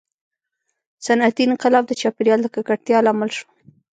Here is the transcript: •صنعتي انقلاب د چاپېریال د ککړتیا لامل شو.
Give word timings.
•صنعتي 1.05 1.43
انقلاب 1.47 1.83
د 1.87 1.91
چاپېریال 2.01 2.39
د 2.43 2.47
ککړتیا 2.55 2.97
لامل 3.05 3.29
شو. 3.37 3.47